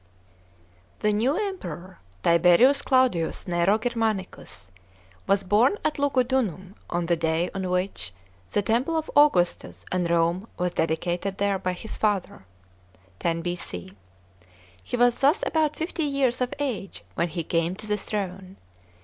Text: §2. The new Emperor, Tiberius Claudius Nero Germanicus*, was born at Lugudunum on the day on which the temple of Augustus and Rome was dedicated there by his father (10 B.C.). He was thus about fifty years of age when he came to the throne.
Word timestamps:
§2. 1.01 1.11
The 1.11 1.15
new 1.15 1.37
Emperor, 1.37 1.99
Tiberius 2.23 2.81
Claudius 2.81 3.47
Nero 3.47 3.77
Germanicus*, 3.77 4.71
was 5.27 5.43
born 5.43 5.77
at 5.85 5.99
Lugudunum 5.99 6.73
on 6.89 7.05
the 7.05 7.15
day 7.15 7.51
on 7.53 7.69
which 7.69 8.11
the 8.51 8.63
temple 8.63 8.97
of 8.97 9.11
Augustus 9.15 9.85
and 9.91 10.09
Rome 10.09 10.47
was 10.57 10.71
dedicated 10.71 11.37
there 11.37 11.59
by 11.59 11.73
his 11.73 11.97
father 11.97 12.47
(10 13.19 13.43
B.C.). 13.43 13.93
He 14.83 14.97
was 14.97 15.19
thus 15.21 15.43
about 15.45 15.75
fifty 15.75 16.05
years 16.05 16.41
of 16.41 16.51
age 16.57 17.03
when 17.13 17.27
he 17.27 17.43
came 17.43 17.75
to 17.75 17.85
the 17.85 17.95
throne. 17.97 18.57